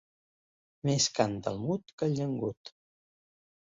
[0.89, 2.77] Més canta el mut que el llengut.